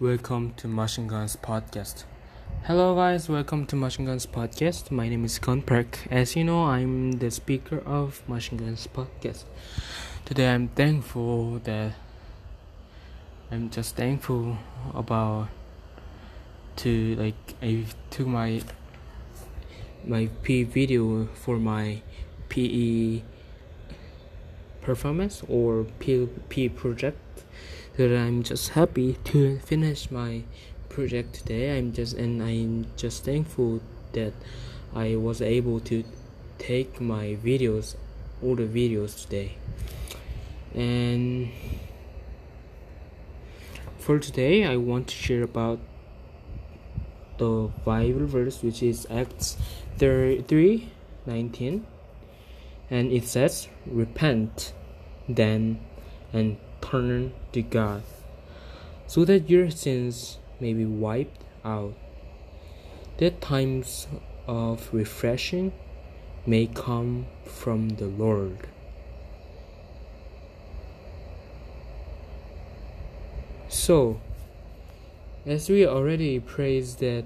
Welcome 0.00 0.54
to 0.56 0.66
Machine 0.66 1.06
Guns 1.06 1.36
Podcast. 1.36 2.02
Hello, 2.64 2.96
guys. 2.96 3.28
Welcome 3.28 3.66
to 3.66 3.76
Machine 3.76 4.04
Guns 4.04 4.26
Podcast. 4.26 4.90
My 4.90 5.08
name 5.08 5.24
is 5.24 5.38
Con 5.38 5.62
Park. 5.62 6.00
As 6.10 6.34
you 6.34 6.42
know, 6.42 6.64
I'm 6.64 7.12
the 7.12 7.30
speaker 7.30 7.78
of 7.86 8.28
Machine 8.28 8.58
Guns 8.58 8.88
Podcast. 8.92 9.44
Today, 10.24 10.52
I'm 10.52 10.66
thankful 10.70 11.60
that 11.60 11.92
I'm 13.52 13.70
just 13.70 13.94
thankful 13.94 14.58
about 14.92 15.50
to 16.78 17.14
like 17.14 17.54
I 17.62 17.84
took 18.10 18.26
my 18.26 18.60
my 20.04 20.28
P 20.42 20.64
video 20.64 21.26
for 21.26 21.58
my 21.58 22.02
PE 22.48 23.22
performance 24.82 25.44
or 25.48 25.84
P, 26.00 26.28
P 26.48 26.68
project 26.68 27.18
that 27.96 28.16
I'm 28.16 28.42
just 28.42 28.70
happy 28.70 29.18
to 29.24 29.58
finish 29.60 30.10
my 30.10 30.42
project 30.88 31.34
today. 31.34 31.78
I'm 31.78 31.92
just 31.92 32.16
and 32.16 32.42
I'm 32.42 32.86
just 32.96 33.24
thankful 33.24 33.80
that 34.12 34.32
I 34.94 35.16
was 35.16 35.40
able 35.40 35.80
to 35.80 36.04
take 36.58 37.00
my 37.00 37.36
videos, 37.42 37.96
all 38.42 38.56
the 38.56 38.64
videos 38.64 39.22
today. 39.22 39.56
And 40.74 41.50
for 43.98 44.18
today, 44.18 44.64
I 44.64 44.76
want 44.76 45.08
to 45.08 45.14
share 45.14 45.42
about 45.42 45.78
the 47.38 47.70
Bible 47.84 48.26
verse, 48.26 48.62
which 48.62 48.82
is 48.82 49.06
Acts 49.10 49.56
33 49.98 50.90
19, 51.26 51.86
and 52.90 53.12
it 53.12 53.24
says, 53.24 53.68
Repent 53.86 54.72
then 55.28 55.80
and 56.32 56.58
turn 56.90 57.32
to 57.52 57.62
God, 57.62 58.02
so 59.06 59.24
that 59.24 59.48
your 59.48 59.70
sins 59.70 60.38
may 60.60 60.72
be 60.72 60.84
wiped 60.84 61.42
out, 61.64 61.94
that 63.18 63.40
times 63.40 64.06
of 64.46 64.92
refreshing 64.92 65.72
may 66.46 66.66
come 66.66 67.26
from 67.44 67.90
the 67.90 68.06
Lord. 68.06 68.68
So, 73.68 74.20
as 75.46 75.68
we 75.68 75.86
already 75.86 76.38
praised 76.40 77.00
that 77.00 77.24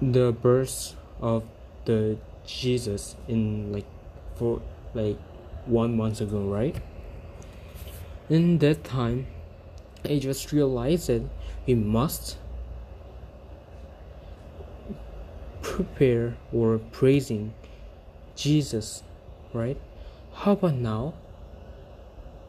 the 0.00 0.32
birth 0.32 0.94
of 1.20 1.44
the 1.84 2.18
Jesus 2.46 3.16
in 3.28 3.72
like 3.72 3.86
for 4.34 4.60
like 4.94 5.18
one 5.66 5.96
month 5.96 6.20
ago, 6.20 6.40
right? 6.40 6.76
In 8.28 8.58
that 8.58 8.84
time, 8.84 9.26
I 10.04 10.18
just 10.18 10.52
realized 10.52 11.08
that 11.08 11.22
we 11.66 11.74
must 11.74 12.38
prepare 15.62 16.36
or 16.52 16.78
praising 16.78 17.54
Jesus, 18.34 19.02
right? 19.52 19.78
How 20.34 20.52
about 20.52 20.74
now? 20.74 21.14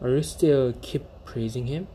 Are 0.00 0.10
you 0.10 0.22
still 0.22 0.74
keep 0.80 1.04
praising 1.24 1.66
him 1.66 1.86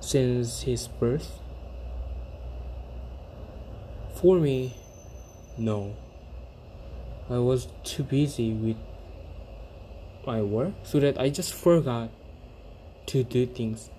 since 0.00 0.62
his 0.62 0.88
birth? 0.88 1.40
For 4.20 4.38
me, 4.38 4.76
no. 5.56 5.94
I 7.30 7.38
was 7.38 7.68
too 7.84 8.04
busy 8.04 8.54
with 8.54 8.76
my 10.26 10.40
work 10.40 10.72
so 10.82 10.98
that 11.00 11.20
I 11.20 11.28
just 11.28 11.52
forgot 11.52 12.10
to 13.06 13.22
do 13.22 13.46
things. 13.46 13.90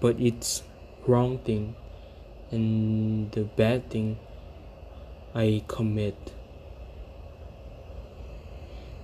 But 0.00 0.20
it's 0.20 0.62
wrong 1.06 1.38
thing 1.38 1.74
and 2.50 3.32
the 3.32 3.42
bad 3.42 3.90
thing 3.90 4.18
I 5.34 5.64
commit. 5.66 6.32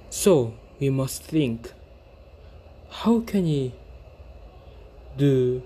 So 0.09 0.55
we 0.79 0.91
must 0.91 1.23
think 1.23 1.73
how 2.91 3.21
can 3.21 3.47
he 3.47 3.75
do 5.17 5.63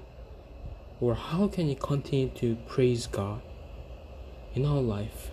or 1.00 1.14
how 1.14 1.48
can 1.48 1.68
he 1.68 1.74
continue 1.74 2.28
to 2.36 2.56
praise 2.66 3.06
God 3.06 3.42
in 4.54 4.64
our 4.64 4.80
life? 4.80 5.30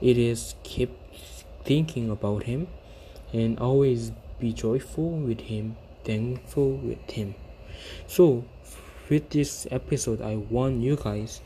It 0.00 0.18
is 0.18 0.54
keep 0.62 0.90
thinking 1.64 2.10
about 2.10 2.44
Him 2.44 2.68
and 3.32 3.58
always 3.58 4.12
be 4.38 4.52
joyful 4.52 5.10
with 5.10 5.40
Him, 5.40 5.76
thankful 6.04 6.72
with 6.72 7.10
Him. 7.10 7.34
So, 8.06 8.44
with 9.08 9.30
this 9.30 9.66
episode, 9.70 10.20
I 10.20 10.36
want 10.36 10.82
you 10.82 10.96
guys 10.96 11.40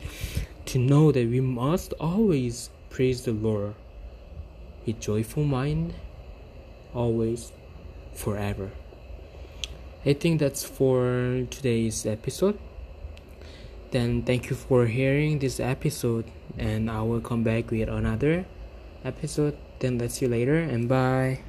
to 0.65 0.79
know 0.79 1.11
that 1.11 1.27
we 1.29 1.41
must 1.41 1.93
always 1.99 2.69
praise 2.89 3.23
the 3.23 3.31
Lord 3.31 3.75
with 4.85 4.99
joyful 4.99 5.43
mind, 5.43 5.93
always, 6.93 7.51
forever. 8.13 8.71
I 10.05 10.13
think 10.13 10.39
that's 10.39 10.63
for 10.63 11.45
today's 11.49 12.05
episode. 12.05 12.57
Then 13.91 14.23
thank 14.23 14.49
you 14.49 14.55
for 14.55 14.87
hearing 14.87 15.39
this 15.39 15.59
episode 15.59 16.25
and 16.57 16.89
I 16.89 17.01
will 17.01 17.21
come 17.21 17.43
back 17.43 17.69
with 17.71 17.89
another 17.89 18.45
episode. 19.03 19.57
Then 19.79 19.97
let's 19.97 20.15
see 20.15 20.25
you 20.25 20.31
later 20.31 20.55
and 20.55 20.87
bye. 20.87 21.41